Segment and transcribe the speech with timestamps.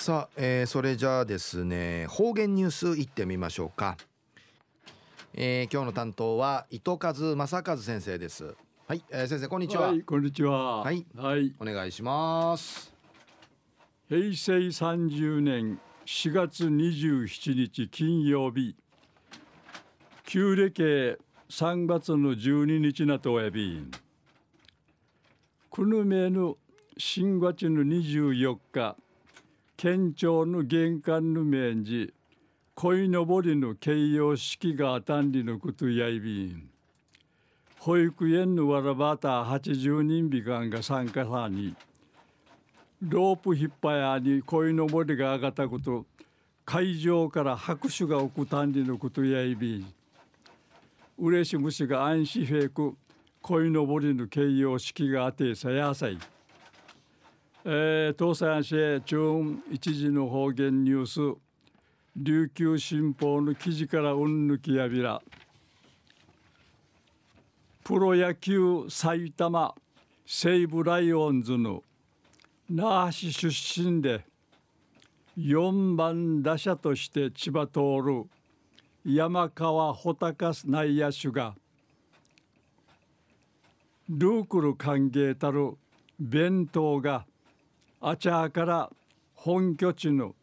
[0.00, 3.96] さあ、えー、それじゃあですね方言ニュースいってみましょうか、
[5.34, 8.54] えー、今日の担当は糸数正和先生です。
[8.86, 10.82] はい、えー、先生こんにちは、はい、こんにちは。
[10.82, 12.94] はい、はい、お願いします。
[14.08, 18.76] 平成30年4月27日金曜日。
[20.26, 21.18] 旧暦
[21.50, 23.90] 3月の12日なとおやび
[25.72, 26.54] くぬめぬ
[26.96, 28.96] 新月の24日
[29.80, 32.08] 県庁の玄関の面寺
[32.74, 36.68] 鯉のぼりの形容式があたんりのことやいびん。
[37.78, 41.76] 保育園のわらばた80人びかんが参加さに。
[43.00, 46.06] ロープ引っ張やに鯉のぼりが上がったこと
[46.64, 49.94] 会場から拍手が送たんりのことやいびん。
[51.18, 52.96] うれしむしが安心平く
[53.42, 56.18] 鯉のぼりの形容式があてさやさい。
[57.64, 61.38] えー、東西市中一時の方言ニュース。
[62.16, 65.20] 琉球新報の記事からうんぬきやびら。
[67.82, 69.74] プロ野球埼玉
[70.24, 71.82] 西武ライオンズの
[72.70, 74.24] 那覇市出身で
[75.38, 78.24] 4番打者として千葉通る
[79.04, 81.54] 山川穂高内野手が
[84.08, 85.76] ルークル歓迎たる
[86.20, 87.24] 弁当が
[88.00, 88.90] あちゃから
[89.34, 90.36] 本拠地の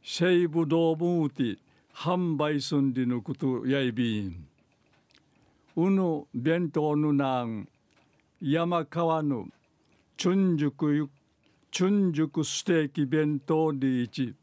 [0.00, 1.58] 西武ドームウティ
[1.92, 4.46] 販売すんでのことやいびん。
[5.74, 7.68] うぬ弁当ぬなん。
[8.40, 9.46] 山川の
[10.22, 11.10] 春熟
[11.76, 14.34] 春熟ステーキ弁当でいち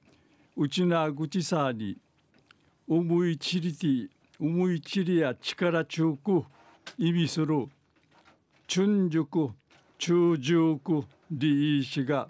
[0.58, 1.98] うちなぐちさに。
[2.90, 6.44] うむいちりてうむいちりや力中く。
[6.98, 7.68] 意味する。
[8.68, 9.52] 春熟
[9.98, 12.28] 中熟でいいしが。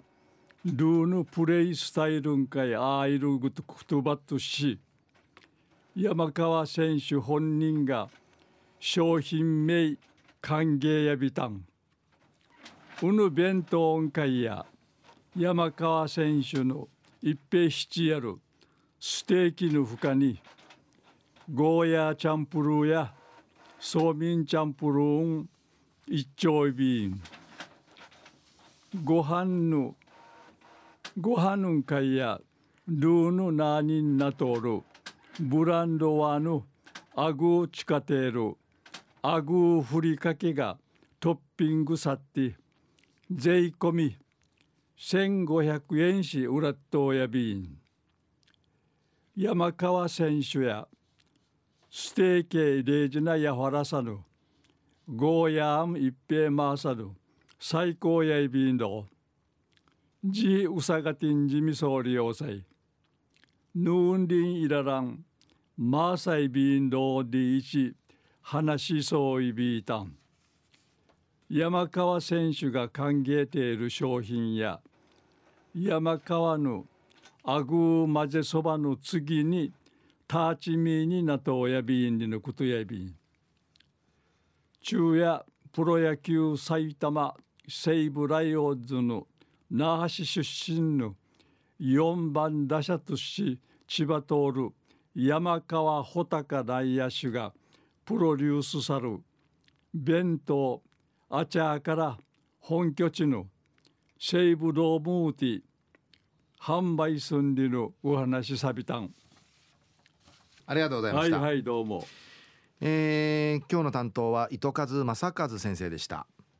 [0.76, 4.78] ルーのプレイスタイルんかいあいるぐとくとばとし
[5.96, 8.08] 山川選手本人が
[8.78, 9.96] 商品名
[10.40, 11.64] 歓迎やびたん。
[13.02, 14.66] うぬ弁当んかいや
[15.36, 16.88] 山川選手の
[17.22, 18.36] 一平七やる
[19.00, 20.40] ステーキのふかに
[21.52, 23.14] ゴーヤーチャンプルーや
[23.80, 25.48] ソーミンチャンプルーン
[26.06, 27.22] 一丁ビン
[29.04, 29.94] ご飯の
[31.20, 32.40] ごはぬんかいや
[32.86, 34.82] ルーヌナーニンナトール
[35.40, 36.62] ブランドワヌ
[37.16, 38.56] アグーチカテール
[39.20, 40.78] アグーふりかけが
[41.18, 42.54] トッピングさって
[43.32, 44.16] 税込み
[44.96, 47.78] 1500円しウラットやびん。
[49.36, 50.86] 山川選手や
[51.90, 54.18] ステーキレージナやファラサヌ
[55.08, 57.08] ゴーヤーム一平マーサヌ
[57.58, 59.06] 最高やいびんど。
[60.24, 62.64] ジウサガティンジミソウリオウサイ
[63.76, 65.24] ヌーンリンイララン
[65.76, 67.94] マーサイビンドーディーチ
[68.42, 70.16] 話しそうイビータン
[71.48, 74.80] 山川選手が歓迎ている商品や
[75.72, 76.82] 山川ヌ
[77.44, 79.72] アグー混ぜそばの次に
[80.26, 83.14] ターチミーにナとおやびんにのことやびン
[84.82, 87.36] 中夜プロ野球埼玉
[87.68, 89.22] セ西ブライオンズヌ
[89.70, 91.14] 那覇市出身の
[91.80, 94.70] 4番打者とし千葉通る
[95.14, 97.52] 山川穂高内野手が
[98.04, 99.20] プロデュースさる
[99.92, 100.82] 弁当
[101.28, 102.18] アチャーから
[102.60, 103.46] 本拠地の
[104.18, 105.60] 西武ドームーティ
[106.60, 109.12] 販売すんでるお話さびたん。
[110.66, 111.38] ありがとうございました。
[111.38, 112.06] はいはいどうも。
[112.80, 116.26] えー、今日の担当は糸数正和先生でした